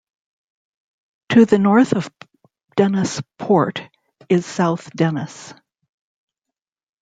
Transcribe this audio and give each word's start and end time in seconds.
To 1.29 1.45
the 1.45 1.59
north 1.59 1.93
of 1.93 2.09
Dennis 2.75 3.21
Port 3.37 3.83
is 4.29 4.47
South 4.47 4.91
Dennis. 4.95 5.53